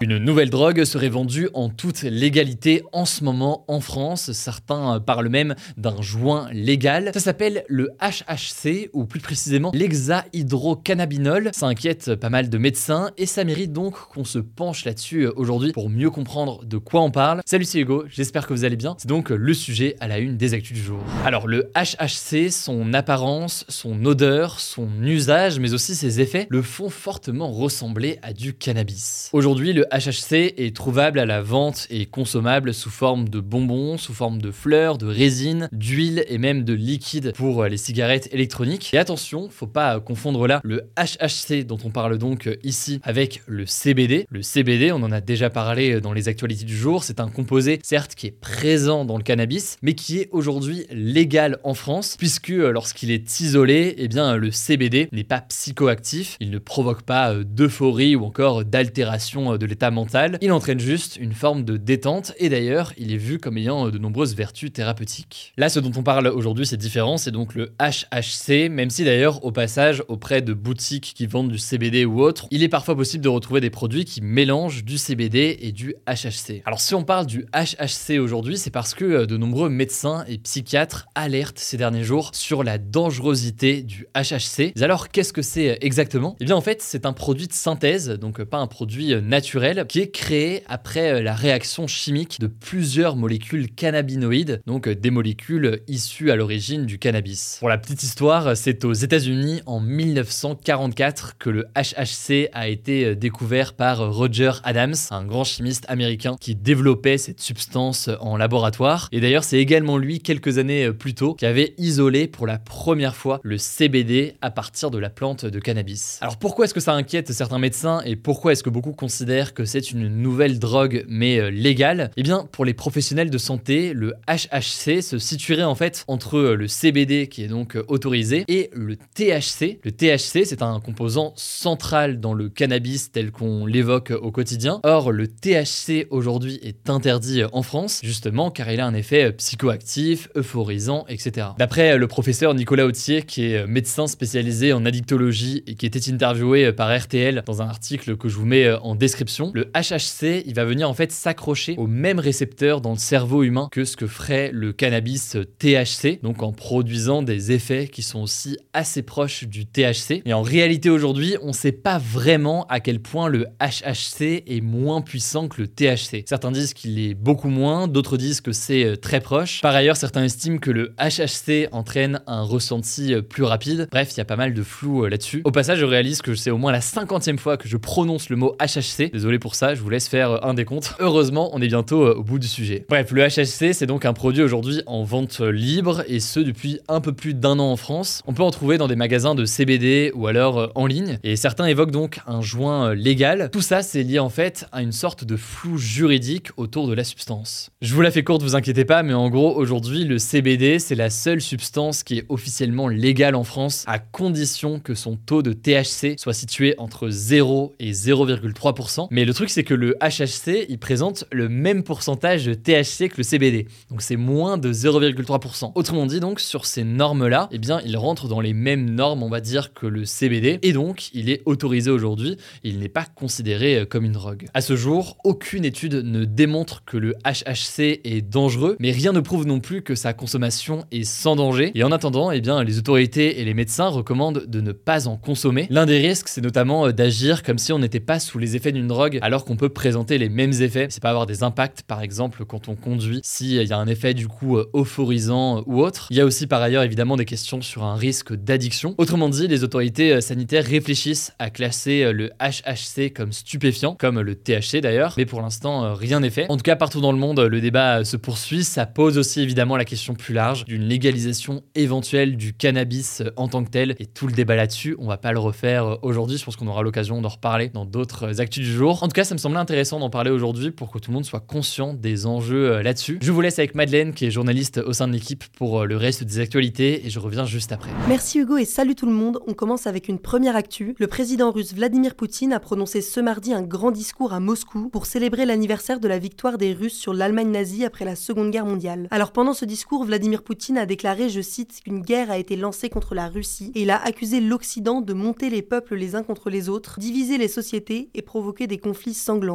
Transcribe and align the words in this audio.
Une 0.00 0.18
nouvelle 0.18 0.48
drogue 0.48 0.84
serait 0.84 1.08
vendue 1.08 1.48
en 1.54 1.70
toute 1.70 2.02
légalité 2.02 2.84
en 2.92 3.04
ce 3.04 3.24
moment 3.24 3.64
en 3.66 3.80
France. 3.80 4.30
Certains 4.30 5.00
parlent 5.00 5.28
même 5.28 5.56
d'un 5.76 6.00
joint 6.00 6.48
légal. 6.52 7.10
Ça 7.14 7.18
s'appelle 7.18 7.64
le 7.66 7.90
HHC 8.00 8.90
ou 8.92 9.06
plus 9.06 9.18
précisément 9.18 9.72
l'hexahydrocannabinol. 9.74 11.50
Ça 11.52 11.66
inquiète 11.66 12.14
pas 12.14 12.30
mal 12.30 12.48
de 12.48 12.58
médecins 12.58 13.10
et 13.18 13.26
ça 13.26 13.42
mérite 13.42 13.72
donc 13.72 13.94
qu'on 14.10 14.22
se 14.22 14.38
penche 14.38 14.84
là-dessus 14.84 15.26
aujourd'hui 15.34 15.72
pour 15.72 15.90
mieux 15.90 16.10
comprendre 16.10 16.64
de 16.64 16.78
quoi 16.78 17.02
on 17.02 17.10
parle. 17.10 17.40
Salut, 17.44 17.64
c'est 17.64 17.80
Hugo, 17.80 18.04
j'espère 18.08 18.46
que 18.46 18.54
vous 18.54 18.64
allez 18.64 18.76
bien. 18.76 18.94
C'est 18.98 19.08
donc 19.08 19.30
le 19.30 19.52
sujet 19.52 19.96
à 19.98 20.06
la 20.06 20.18
une 20.18 20.36
des 20.36 20.54
actus 20.54 20.76
du 20.76 20.82
jour. 20.84 21.00
Alors 21.24 21.48
le 21.48 21.72
HHC, 21.74 22.52
son 22.52 22.94
apparence, 22.94 23.64
son 23.68 24.04
odeur, 24.04 24.60
son 24.60 24.88
usage, 25.02 25.58
mais 25.58 25.74
aussi 25.74 25.96
ses 25.96 26.20
effets, 26.20 26.46
le 26.50 26.62
font 26.62 26.88
fortement 26.88 27.50
ressembler 27.50 28.20
à 28.22 28.32
du 28.32 28.54
cannabis. 28.54 29.30
Aujourd'hui, 29.32 29.72
le 29.72 29.87
HHC 29.92 30.54
est 30.56 30.74
trouvable 30.74 31.18
à 31.18 31.26
la 31.26 31.42
vente 31.42 31.86
et 31.90 32.06
consommable 32.06 32.74
sous 32.74 32.90
forme 32.90 33.28
de 33.28 33.40
bonbons, 33.40 33.98
sous 33.98 34.12
forme 34.12 34.40
de 34.40 34.50
fleurs, 34.50 34.98
de 34.98 35.06
résine, 35.06 35.68
d'huile 35.72 36.24
et 36.28 36.38
même 36.38 36.64
de 36.64 36.74
liquide 36.74 37.32
pour 37.34 37.64
les 37.64 37.76
cigarettes 37.76 38.28
électroniques. 38.32 38.90
Et 38.92 38.98
attention, 38.98 39.48
faut 39.50 39.66
pas 39.66 40.00
confondre 40.00 40.46
là 40.46 40.60
le 40.64 40.90
HHC 40.98 41.64
dont 41.64 41.78
on 41.84 41.90
parle 41.90 42.18
donc 42.18 42.48
ici 42.62 43.00
avec 43.02 43.42
le 43.46 43.66
CBD. 43.66 44.26
Le 44.30 44.42
CBD, 44.42 44.92
on 44.92 45.02
en 45.02 45.12
a 45.12 45.20
déjà 45.20 45.50
parlé 45.50 46.00
dans 46.00 46.12
les 46.12 46.28
actualités 46.28 46.64
du 46.64 46.76
jour, 46.76 47.04
c'est 47.04 47.20
un 47.20 47.28
composé 47.28 47.80
certes 47.82 48.14
qui 48.14 48.26
est 48.26 48.38
présent 48.38 49.04
dans 49.04 49.16
le 49.16 49.22
cannabis, 49.22 49.76
mais 49.82 49.94
qui 49.94 50.18
est 50.18 50.28
aujourd'hui 50.32 50.86
légal 50.90 51.58
en 51.64 51.74
France 51.74 52.16
puisque 52.18 52.48
lorsqu'il 52.48 53.10
est 53.10 53.40
isolé, 53.40 53.94
eh 53.98 54.08
bien 54.08 54.36
le 54.36 54.50
CBD 54.50 55.08
n'est 55.12 55.24
pas 55.24 55.40
psychoactif, 55.40 56.36
il 56.40 56.50
ne 56.50 56.58
provoque 56.58 57.02
pas 57.02 57.34
d'euphorie 57.34 58.16
ou 58.16 58.24
encore 58.24 58.64
d'altération 58.64 59.56
de 59.56 59.66
l'état 59.66 59.77
mental, 59.90 60.38
il 60.40 60.52
entraîne 60.52 60.80
juste 60.80 61.16
une 61.16 61.32
forme 61.32 61.64
de 61.64 61.76
détente 61.76 62.32
et 62.38 62.48
d'ailleurs 62.48 62.92
il 62.96 63.12
est 63.12 63.16
vu 63.16 63.38
comme 63.38 63.56
ayant 63.56 63.88
de 63.88 63.98
nombreuses 63.98 64.34
vertus 64.34 64.72
thérapeutiques. 64.72 65.52
Là 65.56 65.68
ce 65.68 65.80
dont 65.80 65.92
on 65.96 66.02
parle 66.02 66.26
aujourd'hui 66.28 66.66
c'est 66.66 66.76
différent, 66.76 67.16
c'est 67.16 67.30
donc 67.30 67.54
le 67.54 67.72
HHC, 67.80 68.68
même 68.70 68.90
si 68.90 69.04
d'ailleurs 69.04 69.44
au 69.44 69.52
passage 69.52 70.02
auprès 70.08 70.42
de 70.42 70.52
boutiques 70.52 71.12
qui 71.14 71.26
vendent 71.26 71.50
du 71.50 71.58
CBD 71.58 72.04
ou 72.04 72.20
autre, 72.20 72.46
il 72.50 72.62
est 72.62 72.68
parfois 72.68 72.96
possible 72.96 73.22
de 73.22 73.28
retrouver 73.28 73.60
des 73.60 73.70
produits 73.70 74.04
qui 74.04 74.20
mélangent 74.20 74.84
du 74.84 74.98
CBD 74.98 75.58
et 75.60 75.72
du 75.72 75.94
HHC. 76.06 76.62
Alors 76.64 76.80
si 76.80 76.94
on 76.94 77.04
parle 77.04 77.26
du 77.26 77.46
HHC 77.54 78.18
aujourd'hui, 78.18 78.58
c'est 78.58 78.70
parce 78.70 78.94
que 78.94 79.24
de 79.24 79.36
nombreux 79.36 79.68
médecins 79.68 80.24
et 80.28 80.38
psychiatres 80.38 81.06
alertent 81.14 81.58
ces 81.58 81.76
derniers 81.76 82.04
jours 82.04 82.30
sur 82.32 82.64
la 82.64 82.78
dangerosité 82.78 83.82
du 83.82 84.06
HHC. 84.14 84.72
Alors 84.80 85.08
qu'est-ce 85.08 85.32
que 85.32 85.42
c'est 85.42 85.78
exactement? 85.80 86.36
Eh 86.40 86.44
bien 86.44 86.56
en 86.56 86.60
fait 86.60 86.82
c'est 86.82 87.06
un 87.06 87.12
produit 87.12 87.46
de 87.48 87.52
synthèse, 87.52 88.08
donc 88.10 88.42
pas 88.44 88.58
un 88.58 88.66
produit 88.66 89.14
naturel 89.20 89.67
qui 89.86 90.00
est 90.00 90.10
créé 90.10 90.62
après 90.66 91.12
euh, 91.12 91.22
la 91.22 91.34
réaction 91.34 91.86
chimique 91.86 92.40
de 92.40 92.46
plusieurs 92.46 93.16
molécules 93.16 93.70
cannabinoïdes, 93.70 94.62
donc 94.66 94.88
euh, 94.88 94.94
des 94.94 95.10
molécules 95.10 95.80
issues 95.88 96.30
à 96.30 96.36
l'origine 96.36 96.86
du 96.86 96.98
cannabis. 96.98 97.56
Pour 97.58 97.68
la 97.68 97.76
petite 97.76 98.02
histoire, 98.02 98.56
c'est 98.56 98.84
aux 98.86 98.94
États-Unis 98.94 99.60
en 99.66 99.80
1944 99.80 101.36
que 101.38 101.50
le 101.50 101.66
HHC 101.76 102.48
a 102.54 102.68
été 102.68 103.04
euh, 103.04 103.14
découvert 103.14 103.74
par 103.74 104.10
Roger 104.10 104.52
Adams, 104.64 104.94
un 105.10 105.24
grand 105.24 105.44
chimiste 105.44 105.84
américain 105.88 106.36
qui 106.40 106.54
développait 106.54 107.18
cette 107.18 107.40
substance 107.40 108.08
en 108.20 108.38
laboratoire. 108.38 109.08
Et 109.12 109.20
d'ailleurs, 109.20 109.44
c'est 109.44 109.58
également 109.58 109.98
lui, 109.98 110.20
quelques 110.20 110.56
années 110.56 110.92
plus 110.92 111.14
tôt, 111.14 111.34
qui 111.34 111.44
avait 111.44 111.74
isolé 111.76 112.26
pour 112.26 112.46
la 112.46 112.58
première 112.58 113.14
fois 113.14 113.40
le 113.42 113.58
CBD 113.58 114.36
à 114.40 114.50
partir 114.50 114.90
de 114.90 114.98
la 114.98 115.10
plante 115.10 115.44
de 115.44 115.58
cannabis. 115.60 116.18
Alors 116.22 116.38
pourquoi 116.38 116.64
est-ce 116.64 116.74
que 116.74 116.80
ça 116.80 116.94
inquiète 116.94 117.32
certains 117.32 117.58
médecins 117.58 118.00
et 118.06 118.16
pourquoi 118.16 118.52
est-ce 118.52 118.62
que 118.62 118.70
beaucoup 118.70 118.92
considèrent 118.92 119.54
que 119.58 119.64
c'est 119.64 119.90
une 119.90 120.06
nouvelle 120.06 120.60
drogue 120.60 121.04
mais 121.08 121.40
euh, 121.40 121.50
légale, 121.50 122.12
eh 122.16 122.22
bien 122.22 122.48
pour 122.52 122.64
les 122.64 122.74
professionnels 122.74 123.28
de 123.28 123.38
santé, 123.38 123.92
le 123.92 124.14
HHC 124.28 125.02
se 125.02 125.18
situerait 125.18 125.64
en 125.64 125.74
fait 125.74 126.04
entre 126.06 126.38
euh, 126.38 126.54
le 126.54 126.68
CBD 126.68 127.26
qui 127.26 127.42
est 127.42 127.48
donc 127.48 127.74
euh, 127.74 127.82
autorisé 127.88 128.44
et 128.46 128.70
le 128.72 128.94
THC. 128.94 129.80
Le 129.82 129.90
THC 129.90 130.44
c'est 130.44 130.62
un 130.62 130.78
composant 130.78 131.32
central 131.34 132.20
dans 132.20 132.34
le 132.34 132.48
cannabis 132.48 133.10
tel 133.10 133.32
qu'on 133.32 133.66
l'évoque 133.66 134.12
au 134.12 134.30
quotidien. 134.30 134.78
Or 134.84 135.10
le 135.10 135.26
THC 135.26 136.06
aujourd'hui 136.10 136.60
est 136.62 136.88
interdit 136.88 137.42
en 137.52 137.62
France 137.62 138.00
justement 138.04 138.52
car 138.52 138.70
il 138.70 138.78
a 138.78 138.86
un 138.86 138.94
effet 138.94 139.32
psychoactif, 139.32 140.28
euphorisant, 140.36 141.04
etc. 141.08 141.48
D'après 141.58 141.98
le 141.98 142.06
professeur 142.06 142.54
Nicolas 142.54 142.86
Autier 142.86 143.22
qui 143.22 143.46
est 143.46 143.66
médecin 143.66 144.06
spécialisé 144.06 144.72
en 144.72 144.86
addictologie 144.86 145.64
et 145.66 145.74
qui 145.74 145.84
était 145.84 146.12
interviewé 146.12 146.72
par 146.72 146.96
RTL 146.96 147.42
dans 147.44 147.60
un 147.60 147.66
article 147.66 148.16
que 148.16 148.28
je 148.28 148.36
vous 148.36 148.46
mets 148.46 148.70
en 148.70 148.94
description, 148.94 149.47
le 149.54 149.70
HHC, 149.74 150.42
il 150.46 150.54
va 150.54 150.64
venir 150.64 150.88
en 150.88 150.94
fait 150.94 151.12
s'accrocher 151.12 151.74
au 151.78 151.86
même 151.86 152.18
récepteur 152.18 152.80
dans 152.80 152.92
le 152.92 152.98
cerveau 152.98 153.42
humain 153.42 153.68
que 153.70 153.84
ce 153.84 153.96
que 153.96 154.06
ferait 154.06 154.50
le 154.52 154.72
cannabis 154.72 155.36
THC, 155.58 156.20
donc 156.22 156.42
en 156.42 156.52
produisant 156.52 157.22
des 157.22 157.52
effets 157.52 157.88
qui 157.88 158.02
sont 158.02 158.20
aussi 158.20 158.56
assez 158.72 159.02
proches 159.02 159.44
du 159.44 159.66
THC. 159.66 160.22
Et 160.24 160.32
en 160.32 160.42
réalité 160.42 160.90
aujourd'hui, 160.90 161.36
on 161.42 161.48
ne 161.48 161.52
sait 161.52 161.72
pas 161.72 161.98
vraiment 161.98 162.66
à 162.68 162.80
quel 162.80 163.00
point 163.00 163.28
le 163.28 163.46
HHC 163.60 164.44
est 164.46 164.60
moins 164.62 165.00
puissant 165.00 165.48
que 165.48 165.62
le 165.62 165.68
THC. 165.68 166.24
Certains 166.26 166.50
disent 166.50 166.74
qu'il 166.74 166.98
est 166.98 167.14
beaucoup 167.14 167.48
moins, 167.48 167.88
d'autres 167.88 168.16
disent 168.16 168.40
que 168.40 168.52
c'est 168.52 168.84
euh, 168.84 168.96
très 168.96 169.20
proche. 169.20 169.60
Par 169.60 169.74
ailleurs, 169.74 169.96
certains 169.96 170.24
estiment 170.24 170.58
que 170.58 170.70
le 170.70 170.94
HHC 170.98 171.68
entraîne 171.72 172.20
un 172.26 172.42
ressenti 172.42 173.14
euh, 173.14 173.22
plus 173.22 173.44
rapide. 173.44 173.88
Bref, 173.90 174.10
il 174.12 174.18
y 174.18 174.20
a 174.20 174.24
pas 174.24 174.36
mal 174.36 174.54
de 174.54 174.62
flou 174.62 175.04
euh, 175.04 175.08
là-dessus. 175.08 175.42
Au 175.44 175.50
passage, 175.50 175.78
je 175.78 175.84
réalise 175.84 176.22
que 176.22 176.34
c'est 176.34 176.50
au 176.50 176.58
moins 176.58 176.72
la 176.72 176.80
cinquantième 176.80 177.38
fois 177.38 177.56
que 177.56 177.68
je 177.68 177.76
prononce 177.76 178.28
le 178.30 178.36
mot 178.36 178.56
HHC. 178.60 179.10
Désolé 179.12 179.37
pour 179.38 179.54
ça, 179.54 179.74
je 179.74 179.80
vous 179.80 179.90
laisse 179.90 180.08
faire 180.08 180.32
euh, 180.32 180.38
un 180.42 180.54
décompte. 180.54 180.94
Heureusement, 181.00 181.50
on 181.52 181.60
est 181.60 181.66
bientôt 181.68 182.04
euh, 182.04 182.14
au 182.14 182.22
bout 182.22 182.38
du 182.38 182.48
sujet. 182.48 182.84
Bref, 182.88 183.10
le 183.12 183.22
HHC, 183.22 183.72
c'est 183.72 183.86
donc 183.86 184.04
un 184.04 184.12
produit 184.12 184.42
aujourd'hui 184.42 184.82
en 184.86 185.04
vente 185.04 185.40
libre 185.40 186.02
et 186.06 186.20
ce 186.20 186.40
depuis 186.40 186.80
un 186.88 187.00
peu 187.00 187.12
plus 187.12 187.34
d'un 187.34 187.58
an 187.58 187.70
en 187.70 187.76
France. 187.76 188.22
On 188.26 188.32
peut 188.32 188.42
en 188.42 188.50
trouver 188.50 188.78
dans 188.78 188.88
des 188.88 188.96
magasins 188.96 189.34
de 189.34 189.44
CBD 189.44 190.12
ou 190.14 190.26
alors 190.26 190.58
euh, 190.58 190.66
en 190.74 190.86
ligne 190.86 191.18
et 191.22 191.36
certains 191.36 191.66
évoquent 191.66 191.90
donc 191.90 192.20
un 192.26 192.40
joint 192.40 192.94
légal. 192.94 193.50
Tout 193.52 193.60
ça, 193.60 193.82
c'est 193.82 194.02
lié 194.02 194.18
en 194.18 194.28
fait 194.28 194.66
à 194.72 194.82
une 194.82 194.92
sorte 194.92 195.24
de 195.24 195.36
flou 195.36 195.78
juridique 195.78 196.48
autour 196.56 196.88
de 196.88 196.94
la 196.94 197.04
substance. 197.04 197.70
Je 197.80 197.94
vous 197.94 198.02
la 198.02 198.10
fais 198.10 198.24
courte, 198.24 198.42
vous 198.42 198.56
inquiétez 198.56 198.84
pas, 198.84 199.02
mais 199.02 199.14
en 199.14 199.28
gros, 199.28 199.54
aujourd'hui, 199.56 200.04
le 200.04 200.18
CBD, 200.18 200.78
c'est 200.78 200.94
la 200.94 201.10
seule 201.10 201.40
substance 201.40 202.02
qui 202.02 202.18
est 202.18 202.26
officiellement 202.28 202.88
légale 202.88 203.34
en 203.34 203.44
France 203.44 203.84
à 203.86 203.98
condition 203.98 204.80
que 204.80 204.94
son 204.94 205.16
taux 205.16 205.42
de 205.42 205.52
THC 205.52 206.18
soit 206.18 206.32
situé 206.32 206.74
entre 206.78 207.08
0 207.08 207.74
et 207.78 207.92
0,3%. 207.92 209.08
Mais 209.18 209.24
le 209.24 209.34
truc, 209.34 209.50
c'est 209.50 209.64
que 209.64 209.74
le 209.74 209.96
HHC, 210.00 210.66
il 210.68 210.78
présente 210.78 211.24
le 211.32 211.48
même 211.48 211.82
pourcentage 211.82 212.46
de 212.46 212.54
THC 212.54 213.08
que 213.08 213.16
le 213.16 213.24
CBD. 213.24 213.66
Donc 213.90 214.00
c'est 214.00 214.14
moins 214.14 214.58
de 214.58 214.72
0,3%. 214.72 215.72
Autrement 215.74 216.06
dit, 216.06 216.20
donc, 216.20 216.38
sur 216.38 216.66
ces 216.66 216.84
normes-là, 216.84 217.48
eh 217.50 217.58
bien, 217.58 217.80
il 217.84 217.96
rentre 217.96 218.28
dans 218.28 218.40
les 218.40 218.52
mêmes 218.54 218.88
normes, 218.88 219.24
on 219.24 219.28
va 219.28 219.40
dire, 219.40 219.74
que 219.74 219.88
le 219.88 220.04
CBD. 220.04 220.60
Et 220.62 220.72
donc, 220.72 221.12
il 221.14 221.30
est 221.30 221.42
autorisé 221.46 221.90
aujourd'hui. 221.90 222.36
Il 222.62 222.78
n'est 222.78 222.88
pas 222.88 223.06
considéré 223.06 223.80
euh, 223.80 223.86
comme 223.86 224.04
une 224.04 224.12
drogue. 224.12 224.46
À 224.54 224.60
ce 224.60 224.76
jour, 224.76 225.16
aucune 225.24 225.64
étude 225.64 225.94
ne 225.94 226.24
démontre 226.24 226.84
que 226.84 226.96
le 226.96 227.14
HHC 227.24 228.00
est 228.04 228.22
dangereux, 228.22 228.76
mais 228.78 228.92
rien 228.92 229.10
ne 229.10 229.18
prouve 229.18 229.48
non 229.48 229.58
plus 229.58 229.82
que 229.82 229.96
sa 229.96 230.12
consommation 230.12 230.84
est 230.92 231.02
sans 231.02 231.34
danger. 231.34 231.72
Et 231.74 231.82
en 231.82 231.90
attendant, 231.90 232.30
eh 232.30 232.40
bien, 232.40 232.62
les 232.62 232.78
autorités 232.78 233.40
et 233.40 233.44
les 233.44 233.54
médecins 233.54 233.88
recommandent 233.88 234.44
de 234.46 234.60
ne 234.60 234.70
pas 234.70 235.08
en 235.08 235.16
consommer. 235.16 235.66
L'un 235.70 235.86
des 235.86 235.98
risques, 235.98 236.28
c'est 236.28 236.40
notamment 236.40 236.86
euh, 236.86 236.92
d'agir 236.92 237.42
comme 237.42 237.58
si 237.58 237.72
on 237.72 237.80
n'était 237.80 237.98
pas 237.98 238.20
sous 238.20 238.38
les 238.38 238.54
effets 238.54 238.70
d'une 238.70 238.86
drogue 238.86 239.07
alors 239.20 239.44
qu'on 239.44 239.56
peut 239.56 239.68
présenter 239.68 240.18
les 240.18 240.28
mêmes 240.28 240.52
effets. 240.52 240.86
C'est 240.90 241.02
pas 241.02 241.10
avoir 241.10 241.26
des 241.26 241.42
impacts, 241.42 241.82
par 241.82 242.02
exemple, 242.02 242.44
quand 242.44 242.68
on 242.68 242.74
conduit, 242.74 243.20
s'il 243.22 243.62
y 243.62 243.72
a 243.72 243.78
un 243.78 243.86
effet 243.86 244.14
du 244.14 244.28
coup 244.28 244.58
euphorisant 244.74 245.62
ou 245.66 245.80
autre. 245.80 246.08
Il 246.10 246.16
y 246.16 246.20
a 246.20 246.24
aussi 246.24 246.46
par 246.46 246.62
ailleurs 246.62 246.82
évidemment 246.82 247.16
des 247.16 247.24
questions 247.24 247.60
sur 247.62 247.84
un 247.84 247.96
risque 247.96 248.34
d'addiction. 248.34 248.94
Autrement 248.98 249.28
dit, 249.28 249.48
les 249.48 249.64
autorités 249.64 250.20
sanitaires 250.20 250.64
réfléchissent 250.64 251.32
à 251.38 251.50
classer 251.50 252.12
le 252.12 252.30
HHC 252.40 253.12
comme 253.12 253.32
stupéfiant, 253.32 253.94
comme 253.94 254.20
le 254.20 254.34
THC 254.34 254.80
d'ailleurs, 254.80 255.14
mais 255.16 255.26
pour 255.26 255.40
l'instant, 255.40 255.94
rien 255.94 256.20
n'est 256.20 256.30
fait. 256.30 256.46
En 256.48 256.56
tout 256.56 256.62
cas, 256.62 256.76
partout 256.76 257.00
dans 257.00 257.12
le 257.12 257.18
monde, 257.18 257.40
le 257.40 257.60
débat 257.60 258.04
se 258.04 258.16
poursuit. 258.16 258.64
Ça 258.64 258.86
pose 258.86 259.18
aussi 259.18 259.40
évidemment 259.40 259.76
la 259.76 259.84
question 259.84 260.14
plus 260.14 260.34
large 260.34 260.64
d'une 260.64 260.82
légalisation 260.82 261.62
éventuelle 261.74 262.36
du 262.36 262.52
cannabis 262.52 263.22
en 263.36 263.48
tant 263.48 263.64
que 263.64 263.70
tel 263.70 263.94
et 263.98 264.06
tout 264.06 264.26
le 264.26 264.32
débat 264.32 264.56
là-dessus. 264.56 264.96
On 264.98 265.06
va 265.06 265.18
pas 265.18 265.32
le 265.32 265.38
refaire 265.38 265.98
aujourd'hui. 266.02 266.38
Je 266.38 266.44
pense 266.44 266.56
qu'on 266.56 266.66
aura 266.66 266.82
l'occasion 266.82 267.20
d'en 267.20 267.28
reparler 267.28 267.68
dans 267.68 267.84
d'autres 267.84 268.40
actus 268.40 268.64
du 268.64 268.72
jour. 268.72 268.97
En 269.00 269.06
tout 269.06 269.12
cas, 269.12 269.22
ça 269.22 269.34
me 269.34 269.38
semblait 269.38 269.60
intéressant 269.60 270.00
d'en 270.00 270.10
parler 270.10 270.32
aujourd'hui 270.32 270.72
pour 270.72 270.90
que 270.90 270.98
tout 270.98 271.12
le 271.12 271.14
monde 271.14 271.24
soit 271.24 271.38
conscient 271.38 271.94
des 271.94 272.26
enjeux 272.26 272.72
euh, 272.72 272.82
là-dessus. 272.82 273.20
Je 273.22 273.30
vous 273.30 273.40
laisse 273.40 273.60
avec 273.60 273.76
Madeleine, 273.76 274.12
qui 274.12 274.26
est 274.26 274.30
journaliste 274.32 274.78
au 274.78 274.92
sein 274.92 275.06
de 275.06 275.12
l'équipe, 275.12 275.44
pour 275.56 275.82
euh, 275.82 275.84
le 275.84 275.96
reste 275.96 276.24
des 276.24 276.40
actualités 276.40 277.06
et 277.06 277.10
je 277.10 277.20
reviens 277.20 277.44
juste 277.44 277.70
après. 277.70 277.90
Merci 278.08 278.40
Hugo 278.40 278.56
et 278.56 278.64
salut 278.64 278.96
tout 278.96 279.06
le 279.06 279.12
monde. 279.12 279.38
On 279.46 279.54
commence 279.54 279.86
avec 279.86 280.08
une 280.08 280.18
première 280.18 280.56
actu. 280.56 280.96
Le 280.98 281.06
président 281.06 281.52
russe 281.52 281.74
Vladimir 281.74 282.16
Poutine 282.16 282.52
a 282.52 282.58
prononcé 282.58 283.00
ce 283.00 283.20
mardi 283.20 283.54
un 283.54 283.62
grand 283.62 283.92
discours 283.92 284.32
à 284.32 284.40
Moscou 284.40 284.88
pour 284.88 285.06
célébrer 285.06 285.46
l'anniversaire 285.46 286.00
de 286.00 286.08
la 286.08 286.18
victoire 286.18 286.58
des 286.58 286.72
Russes 286.72 286.98
sur 286.98 287.14
l'Allemagne 287.14 287.52
nazie 287.52 287.84
après 287.84 288.04
la 288.04 288.16
Seconde 288.16 288.50
Guerre 288.50 288.66
mondiale. 288.66 289.06
Alors 289.12 289.30
pendant 289.30 289.54
ce 289.54 289.64
discours, 289.64 290.04
Vladimir 290.06 290.42
Poutine 290.42 290.76
a 290.76 290.86
déclaré, 290.86 291.28
je 291.28 291.40
cite, 291.40 291.82
qu'une 291.84 292.02
guerre 292.02 292.32
a 292.32 292.38
été 292.38 292.56
lancée 292.56 292.88
contre 292.88 293.14
la 293.14 293.28
Russie 293.28 293.70
et 293.76 293.82
il 293.82 293.90
a 293.90 294.04
accusé 294.04 294.40
l'Occident 294.40 295.02
de 295.02 295.12
monter 295.12 295.50
les 295.50 295.62
peuples 295.62 295.94
les 295.94 296.16
uns 296.16 296.24
contre 296.24 296.50
les 296.50 296.68
autres, 296.68 296.98
diviser 296.98 297.38
les 297.38 297.46
sociétés 297.46 298.10
et 298.12 298.22
provoquer 298.22 298.66
des 298.66 298.78
conflits 298.78 298.87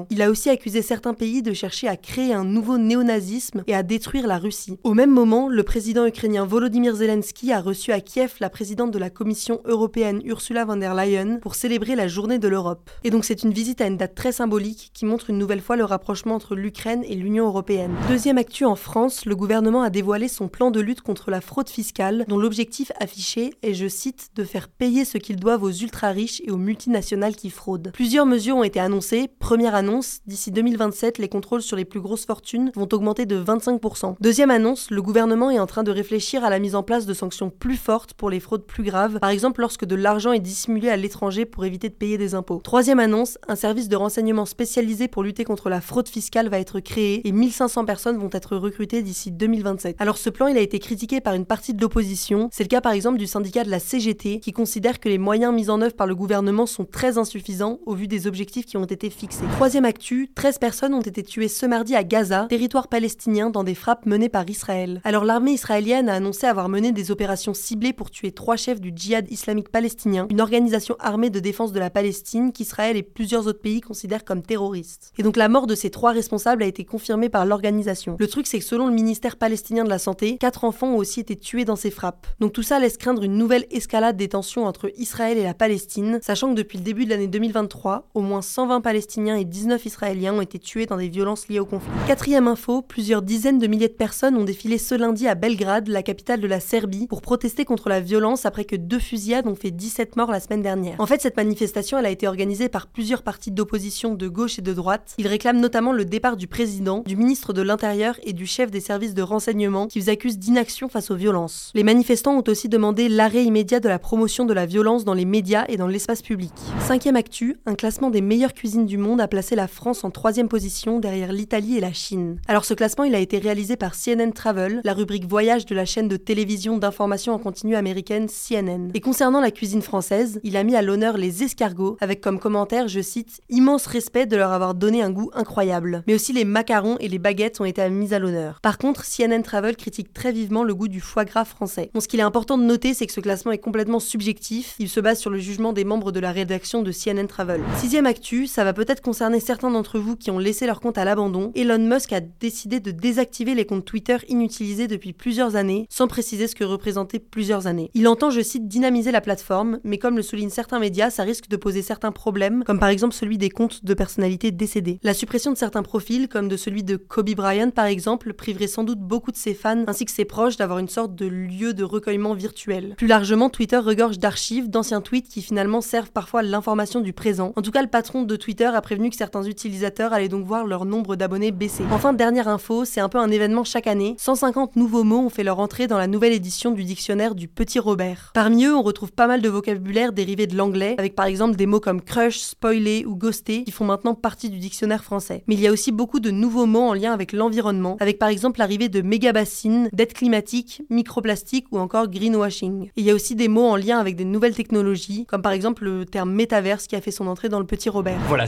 Il 0.09 0.21
a 0.21 0.29
aussi 0.29 0.49
accusé 0.49 0.81
certains 0.81 1.13
pays 1.13 1.41
de 1.41 1.53
chercher 1.53 1.87
à 1.87 1.97
créer 1.97 2.33
un 2.33 2.43
nouveau 2.43 2.77
néonazisme 2.77 3.63
et 3.67 3.75
à 3.75 3.83
détruire 3.83 4.27
la 4.27 4.37
Russie. 4.37 4.77
Au 4.83 4.93
même 4.93 5.11
moment, 5.11 5.47
le 5.49 5.63
président 5.63 6.05
ukrainien 6.05 6.45
Volodymyr 6.45 6.95
Zelensky 6.95 7.51
a 7.51 7.61
reçu 7.61 7.91
à 7.91 8.01
Kiev 8.01 8.33
la 8.39 8.49
présidente 8.49 8.91
de 8.91 8.99
la 8.99 9.09
Commission 9.09 9.61
européenne 9.65 10.21
Ursula 10.25 10.65
von 10.65 10.77
der 10.77 10.95
Leyen 10.95 11.39
pour 11.41 11.55
célébrer 11.55 11.95
la 11.95 12.07
journée 12.07 12.39
de 12.39 12.47
l'Europe. 12.47 12.89
Et 13.03 13.09
donc 13.09 13.25
c'est 13.25 13.43
une 13.43 13.53
visite 13.53 13.81
à 13.81 13.87
une 13.87 13.97
date 13.97 14.15
très 14.15 14.31
symbolique 14.31 14.91
qui 14.93 15.05
montre 15.05 15.29
une 15.29 15.37
nouvelle 15.37 15.61
fois 15.61 15.75
le 15.75 15.85
rapprochement 15.85 16.35
entre 16.35 16.55
l'Ukraine 16.55 17.03
et 17.07 17.15
l'Union 17.15 17.45
européenne. 17.45 17.93
Deuxième 18.07 18.37
actu 18.37 18.65
en 18.65 18.75
France, 18.75 19.25
le 19.25 19.35
gouvernement 19.35 19.81
a 19.81 19.89
dévoilé 19.89 20.27
son 20.27 20.47
plan 20.47 20.71
de 20.71 20.79
lutte 20.79 21.01
contre 21.01 21.31
la 21.31 21.41
fraude 21.41 21.69
fiscale 21.69 22.25
dont 22.27 22.37
l'objectif 22.37 22.91
affiché 22.99 23.53
est, 23.61 23.73
je 23.73 23.87
cite, 23.87 24.29
de 24.35 24.43
faire 24.43 24.67
payer 24.67 25.05
ce 25.05 25.17
qu'ils 25.17 25.37
doivent 25.37 25.63
aux 25.63 25.71
ultra-riches 25.71 26.41
et 26.45 26.51
aux 26.51 26.57
multinationales 26.57 27.35
qui 27.35 27.49
fraudent. 27.49 27.91
Plusieurs 27.93 28.25
mesures 28.25 28.57
ont 28.57 28.63
été 28.63 28.79
annoncées. 28.79 29.22
Première 29.27 29.75
annonce, 29.75 30.19
d'ici 30.25 30.51
2027, 30.51 31.17
les 31.17 31.29
contrôles 31.29 31.61
sur 31.61 31.75
les 31.75 31.85
plus 31.85 32.01
grosses 32.01 32.25
fortunes 32.25 32.71
vont 32.75 32.87
augmenter 32.91 33.25
de 33.25 33.41
25%. 33.41 34.15
Deuxième 34.19 34.51
annonce, 34.51 34.89
le 34.89 35.01
gouvernement 35.01 35.51
est 35.51 35.59
en 35.59 35.67
train 35.67 35.83
de 35.83 35.91
réfléchir 35.91 36.43
à 36.43 36.49
la 36.49 36.59
mise 36.59 36.75
en 36.75 36.83
place 36.83 37.05
de 37.05 37.13
sanctions 37.13 37.49
plus 37.49 37.77
fortes 37.77 38.13
pour 38.13 38.29
les 38.29 38.39
fraudes 38.39 38.65
plus 38.65 38.83
graves, 38.83 39.19
par 39.19 39.29
exemple 39.29 39.61
lorsque 39.61 39.85
de 39.85 39.95
l'argent 39.95 40.31
est 40.31 40.39
dissimulé 40.39 40.89
à 40.89 40.97
l'étranger 40.97 41.45
pour 41.45 41.65
éviter 41.65 41.89
de 41.89 41.93
payer 41.93 42.17
des 42.17 42.35
impôts. 42.35 42.61
Troisième 42.63 42.99
annonce, 42.99 43.37
un 43.47 43.55
service 43.55 43.89
de 43.89 43.95
renseignement 43.95 44.45
spécialisé 44.45 45.07
pour 45.07 45.23
lutter 45.23 45.43
contre 45.43 45.69
la 45.69 45.81
fraude 45.81 46.07
fiscale 46.07 46.49
va 46.49 46.59
être 46.59 46.79
créé 46.79 47.27
et 47.27 47.31
1500 47.31 47.85
personnes 47.85 48.17
vont 48.17 48.29
être 48.31 48.57
recrutées 48.57 49.01
d'ici 49.01 49.31
2027. 49.31 49.97
Alors 49.99 50.17
ce 50.17 50.29
plan, 50.29 50.47
il 50.47 50.57
a 50.57 50.61
été 50.61 50.79
critiqué 50.79 51.21
par 51.21 51.33
une 51.33 51.45
partie 51.45 51.73
de 51.73 51.81
l'opposition. 51.81 52.49
C'est 52.51 52.63
le 52.63 52.69
cas 52.69 52.81
par 52.81 52.93
exemple 52.93 53.17
du 53.17 53.27
syndicat 53.27 53.63
de 53.63 53.69
la 53.69 53.79
CGT 53.79 54.39
qui 54.39 54.51
considère 54.51 54.99
que 54.99 55.09
les 55.09 55.17
moyens 55.17 55.53
mis 55.53 55.69
en 55.69 55.81
œuvre 55.81 55.95
par 55.95 56.07
le 56.07 56.15
gouvernement 56.15 56.65
sont 56.65 56.85
très 56.85 57.17
insuffisants 57.17 57.79
au 57.85 57.95
vu 57.95 58.07
des 58.07 58.27
objectifs 58.27 58.65
qui 58.65 58.77
ont 58.77 58.85
été 58.85 59.09
fixés. 59.13 59.45
Troisième 59.53 59.85
actu, 59.85 60.29
13 60.35 60.57
personnes 60.57 60.93
ont 60.93 61.01
été 61.01 61.23
tuées 61.23 61.47
ce 61.47 61.65
mardi 61.65 61.95
à 61.95 62.03
Gaza, 62.03 62.47
territoire 62.49 62.87
palestinien, 62.87 63.49
dans 63.49 63.63
des 63.63 63.75
frappes 63.75 64.05
menées 64.05 64.29
par 64.29 64.49
Israël. 64.49 65.01
Alors 65.03 65.23
l'armée 65.25 65.51
israélienne 65.51 66.09
a 66.09 66.15
annoncé 66.15 66.47
avoir 66.47 66.69
mené 66.69 66.91
des 66.91 67.11
opérations 67.11 67.53
ciblées 67.53 67.93
pour 67.93 68.11
tuer 68.11 68.31
trois 68.31 68.57
chefs 68.57 68.81
du 68.81 68.91
djihad 68.95 69.31
islamique 69.31 69.69
palestinien, 69.69 70.27
une 70.29 70.41
organisation 70.41 70.95
armée 70.99 71.29
de 71.29 71.39
défense 71.39 71.71
de 71.71 71.79
la 71.79 71.89
Palestine 71.89 72.51
qu'Israël 72.51 72.97
et 72.97 73.03
plusieurs 73.03 73.47
autres 73.47 73.61
pays 73.61 73.81
considèrent 73.81 74.25
comme 74.25 74.41
terroristes. 74.41 75.13
Et 75.17 75.23
donc 75.23 75.37
la 75.37 75.49
mort 75.49 75.67
de 75.67 75.75
ces 75.75 75.89
trois 75.89 76.11
responsables 76.11 76.63
a 76.63 76.67
été 76.67 76.83
confirmée 76.83 77.29
par 77.29 77.45
l'organisation. 77.45 78.17
Le 78.19 78.27
truc 78.27 78.47
c'est 78.47 78.59
que 78.59 78.65
selon 78.65 78.87
le 78.87 78.93
ministère 78.93 79.37
palestinien 79.37 79.83
de 79.83 79.89
la 79.89 79.99
Santé, 79.99 80.37
quatre 80.37 80.63
enfants 80.63 80.93
ont 80.93 80.97
aussi 80.97 81.19
été 81.19 81.35
tués 81.35 81.65
dans 81.65 81.75
ces 81.75 81.91
frappes. 81.91 82.27
Donc 82.39 82.53
tout 82.53 82.63
ça 82.63 82.79
laisse 82.79 82.97
craindre 82.97 83.23
une 83.23 83.37
nouvelle 83.37 83.65
escalade 83.71 84.17
des 84.17 84.29
tensions 84.29 84.65
entre 84.65 84.91
Israël 84.97 85.37
et 85.37 85.43
la 85.43 85.53
Palestine, 85.53 86.19
sachant 86.21 86.49
que 86.49 86.57
depuis 86.57 86.77
le 86.77 86.83
début 86.83 87.05
de 87.05 87.11
l'année 87.11 87.27
2023, 87.27 88.09
au 88.13 88.21
moins 88.21 88.41
120 88.41 88.81
Palestiniens 88.81 89.02
et 89.37 89.45
19 89.45 89.85
Israéliens 89.85 90.33
ont 90.33 90.41
été 90.41 90.59
tués 90.59 90.85
dans 90.85 90.97
des 90.97 91.09
violences 91.09 91.47
liées 91.47 91.59
au 91.59 91.65
conflit. 91.65 91.91
Quatrième 92.07 92.47
info, 92.47 92.81
plusieurs 92.81 93.21
dizaines 93.21 93.59
de 93.59 93.67
milliers 93.67 93.87
de 93.87 93.93
personnes 93.93 94.35
ont 94.35 94.43
défilé 94.43 94.77
ce 94.77 94.95
lundi 94.95 95.27
à 95.27 95.35
Belgrade, 95.35 95.87
la 95.87 96.03
capitale 96.03 96.39
de 96.39 96.47
la 96.47 96.59
Serbie, 96.59 97.07
pour 97.07 97.21
protester 97.21 97.65
contre 97.65 97.89
la 97.89 97.99
violence 97.99 98.45
après 98.45 98.65
que 98.65 98.75
deux 98.75 98.99
fusillades 98.99 99.47
ont 99.47 99.55
fait 99.55 99.71
17 99.71 100.15
morts 100.15 100.31
la 100.31 100.39
semaine 100.39 100.61
dernière. 100.61 100.95
En 100.99 101.05
fait, 101.05 101.21
cette 101.21 101.37
manifestation, 101.37 101.97
elle 101.97 102.05
a 102.05 102.09
été 102.09 102.27
organisée 102.27 102.69
par 102.69 102.87
plusieurs 102.87 103.23
partis 103.23 103.51
d'opposition 103.51 104.15
de 104.15 104.27
gauche 104.27 104.59
et 104.59 104.61
de 104.61 104.73
droite. 104.73 105.13
Ils 105.17 105.27
réclament 105.27 105.59
notamment 105.59 105.91
le 105.91 106.05
départ 106.05 106.37
du 106.37 106.47
président, 106.47 107.03
du 107.05 107.15
ministre 107.15 107.53
de 107.53 107.61
l'Intérieur 107.61 108.15
et 108.23 108.33
du 108.33 108.45
chef 108.45 108.71
des 108.71 108.79
services 108.79 109.13
de 109.13 109.21
renseignement 109.21 109.87
qui 109.87 109.99
vous 109.99 110.09
accusent 110.09 110.39
d'inaction 110.39 110.89
face 110.89 111.11
aux 111.11 111.15
violences. 111.15 111.71
Les 111.75 111.83
manifestants 111.83 112.37
ont 112.37 112.43
aussi 112.47 112.69
demandé 112.69 113.09
l'arrêt 113.09 113.43
immédiat 113.43 113.79
de 113.79 113.89
la 113.89 113.99
promotion 113.99 114.45
de 114.45 114.53
la 114.53 114.65
violence 114.65 115.05
dans 115.05 115.13
les 115.13 115.25
médias 115.25 115.65
et 115.67 115.77
dans 115.77 115.87
l'espace 115.87 116.21
public. 116.21 116.53
Cinquième 116.79 117.15
actu, 117.15 117.57
un 117.65 117.75
classement 117.75 118.09
des 118.09 118.21
meilleures 118.21 118.53
cuisines 118.53 118.85
du 118.85 118.92
monde 118.97 119.21
a 119.21 119.27
placé 119.27 119.55
la 119.55 119.67
France 119.67 120.03
en 120.03 120.11
troisième 120.11 120.47
position 120.47 120.99
derrière 120.99 121.31
l'Italie 121.31 121.77
et 121.77 121.81
la 121.81 121.93
Chine. 121.93 122.39
Alors 122.47 122.65
ce 122.65 122.73
classement, 122.73 123.03
il 123.03 123.15
a 123.15 123.19
été 123.19 123.37
réalisé 123.37 123.75
par 123.75 123.93
CNN 123.95 124.31
Travel, 124.31 124.81
la 124.83 124.93
rubrique 124.93 125.27
voyage 125.27 125.65
de 125.65 125.75
la 125.75 125.85
chaîne 125.85 126.07
de 126.07 126.17
télévision 126.17 126.77
d'information 126.77 127.33
en 127.33 127.39
continu 127.39 127.75
américaine 127.75 128.27
CNN. 128.27 128.89
Et 128.93 129.01
concernant 129.01 129.41
la 129.41 129.51
cuisine 129.51 129.81
française, 129.81 130.39
il 130.43 130.57
a 130.57 130.63
mis 130.63 130.75
à 130.75 130.81
l'honneur 130.81 131.17
les 131.17 131.43
escargots, 131.43 131.97
avec 132.01 132.21
comme 132.21 132.39
commentaire, 132.39 132.87
je 132.87 133.01
cite, 133.01 133.41
immense 133.49 133.85
respect 133.85 134.25
de 134.25 134.37
leur 134.37 134.51
avoir 134.51 134.73
donné 134.73 135.01
un 135.01 135.11
goût 135.11 135.29
incroyable. 135.33 136.03
Mais 136.07 136.15
aussi 136.15 136.33
les 136.33 136.45
macarons 136.45 136.97
et 136.99 137.07
les 137.07 137.19
baguettes 137.19 137.61
ont 137.61 137.65
été 137.65 137.89
mis 137.89 138.13
à 138.13 138.19
l'honneur. 138.19 138.59
Par 138.61 138.77
contre, 138.77 139.03
CNN 139.05 139.41
Travel 139.41 139.75
critique 139.75 140.13
très 140.13 140.31
vivement 140.31 140.63
le 140.63 140.75
goût 140.75 140.87
du 140.87 141.01
foie 141.01 141.25
gras 141.25 141.45
français. 141.45 141.89
Bon, 141.93 141.99
ce 141.99 142.07
qu'il 142.07 142.19
est 142.19 142.23
important 142.23 142.57
de 142.57 142.63
noter, 142.63 142.93
c'est 142.93 143.07
que 143.07 143.13
ce 143.13 143.21
classement 143.21 143.51
est 143.51 143.57
complètement 143.57 143.99
subjectif. 143.99 144.75
Il 144.79 144.89
se 144.89 144.99
base 144.99 145.19
sur 145.19 145.29
le 145.29 145.39
jugement 145.39 145.73
des 145.73 145.83
membres 145.83 146.11
de 146.11 146.19
la 146.19 146.31
rédaction 146.31 146.83
de 146.83 146.91
CNN 146.91 147.27
Travel. 147.27 147.61
Sixième 147.77 148.05
actu, 148.05 148.47
ça 148.47 148.63
va 148.63 148.73
peut-être 148.83 149.01
concerner 149.01 149.39
certains 149.39 149.71
d'entre 149.71 149.99
vous 149.99 150.15
qui 150.15 150.31
ont 150.31 150.39
laissé 150.39 150.65
leur 150.65 150.81
compte 150.81 150.97
à 150.97 151.05
l'abandon. 151.05 151.51
Elon 151.55 151.79
Musk 151.79 152.11
a 152.13 152.19
décidé 152.19 152.79
de 152.79 152.91
désactiver 152.91 153.55
les 153.55 153.65
comptes 153.65 153.85
Twitter 153.85 154.17
inutilisés 154.27 154.87
depuis 154.87 155.13
plusieurs 155.13 155.55
années, 155.55 155.87
sans 155.89 156.07
préciser 156.07 156.47
ce 156.47 156.55
que 156.55 156.63
représentaient 156.63 157.19
plusieurs 157.19 157.67
années. 157.67 157.91
Il 157.93 158.07
entend, 158.07 158.29
je 158.29 158.41
cite, 158.41 158.67
dynamiser 158.67 159.11
la 159.11 159.21
plateforme, 159.21 159.79
mais 159.83 159.97
comme 159.97 160.17
le 160.17 160.21
soulignent 160.21 160.49
certains 160.49 160.79
médias, 160.79 161.09
ça 161.09 161.23
risque 161.23 161.47
de 161.47 161.55
poser 161.55 161.81
certains 161.81 162.11
problèmes, 162.11 162.63
comme 162.65 162.79
par 162.79 162.89
exemple 162.89 163.13
celui 163.13 163.37
des 163.37 163.49
comptes 163.49 163.85
de 163.85 163.93
personnalités 163.93 164.51
décédées. 164.51 164.99
La 165.03 165.13
suppression 165.13 165.51
de 165.51 165.57
certains 165.57 165.83
profils, 165.83 166.27
comme 166.27 166.47
de 166.47 166.57
celui 166.57 166.83
de 166.83 166.97
Kobe 166.97 167.31
Bryant 167.31 167.71
par 167.71 167.85
exemple, 167.85 168.33
priverait 168.33 168.67
sans 168.67 168.83
doute 168.83 168.99
beaucoup 168.99 169.31
de 169.31 169.37
ses 169.37 169.53
fans 169.53 169.83
ainsi 169.87 170.05
que 170.05 170.11
ses 170.11 170.25
proches 170.25 170.57
d'avoir 170.57 170.79
une 170.79 170.89
sorte 170.89 171.15
de 171.15 171.25
lieu 171.25 171.73
de 171.73 171.83
recueillement 171.83 172.33
virtuel. 172.33 172.95
Plus 172.97 173.07
largement, 173.07 173.49
Twitter 173.49 173.77
regorge 173.77 174.19
d'archives, 174.19 174.69
d'anciens 174.69 175.01
tweets 175.01 175.29
qui 175.29 175.41
finalement 175.41 175.81
servent 175.81 176.11
parfois 176.11 176.43
l'information 176.43 177.01
du 177.01 177.13
présent. 177.13 177.53
En 177.55 177.61
tout 177.61 177.71
cas, 177.71 177.81
le 177.81 177.87
patron 177.87 178.23
de 178.23 178.35
Twitter 178.35 178.62
a 178.71 178.81
prévenu 178.81 179.09
que 179.09 179.15
certains 179.15 179.43
utilisateurs 179.43 180.13
allaient 180.13 180.29
donc 180.29 180.45
voir 180.45 180.65
leur 180.65 180.85
nombre 180.85 181.15
d'abonnés 181.15 181.51
baisser. 181.51 181.83
Enfin, 181.91 182.13
dernière 182.13 182.47
info, 182.47 182.85
c'est 182.85 183.01
un 183.01 183.09
peu 183.09 183.17
un 183.17 183.29
événement 183.29 183.63
chaque 183.63 183.87
année. 183.87 184.15
150 184.17 184.75
nouveaux 184.77 185.03
mots 185.03 185.25
ont 185.25 185.29
fait 185.29 185.43
leur 185.43 185.59
entrée 185.59 185.87
dans 185.87 185.97
la 185.97 186.07
nouvelle 186.07 186.31
édition 186.31 186.71
du 186.71 186.85
dictionnaire 186.85 187.35
du 187.35 187.47
Petit 187.49 187.79
Robert. 187.79 188.31
Parmi 188.33 188.65
eux, 188.65 188.75
on 188.75 188.81
retrouve 188.81 189.11
pas 189.11 189.27
mal 189.27 189.41
de 189.41 189.49
vocabulaire 189.49 190.13
dérivé 190.13 190.47
de 190.47 190.55
l'anglais, 190.55 190.95
avec 190.97 191.15
par 191.15 191.25
exemple 191.25 191.57
des 191.57 191.65
mots 191.65 191.81
comme 191.81 192.01
crush, 192.01 192.39
spoiler 192.39 193.03
ou 193.05 193.15
ghoster 193.15 193.63
qui 193.65 193.71
font 193.71 193.85
maintenant 193.85 194.15
partie 194.15 194.49
du 194.49 194.59
dictionnaire 194.59 195.03
français. 195.03 195.43
Mais 195.47 195.55
il 195.55 195.61
y 195.61 195.67
a 195.67 195.71
aussi 195.71 195.91
beaucoup 195.91 196.21
de 196.21 196.31
nouveaux 196.31 196.65
mots 196.65 196.87
en 196.87 196.93
lien 196.93 197.11
avec 197.11 197.33
l'environnement, 197.33 197.97
avec 197.99 198.19
par 198.19 198.29
exemple 198.29 198.59
l'arrivée 198.59 198.87
de 198.87 199.01
mégabassines, 199.01 199.89
dette 199.91 200.13
climatique, 200.13 200.83
microplastique 200.89 201.65
ou 201.71 201.79
encore 201.79 202.07
greenwashing. 202.07 202.85
Et 202.85 202.91
il 202.97 203.03
y 203.03 203.11
a 203.11 203.13
aussi 203.13 203.35
des 203.35 203.47
mots 203.47 203.67
en 203.67 203.75
lien 203.75 203.99
avec 203.99 204.15
des 204.15 204.25
nouvelles 204.25 204.55
technologies, 204.55 205.25
comme 205.25 205.41
par 205.41 205.51
exemple 205.51 205.83
le 205.83 206.05
terme 206.05 206.31
métaverse 206.31 206.87
qui 206.87 206.95
a 206.95 207.01
fait 207.01 207.11
son 207.11 207.27
entrée 207.27 207.49
dans 207.49 207.59
le 207.59 207.65
Petit 207.65 207.89
Robert. 207.89 208.19
Voilà, 208.27 208.47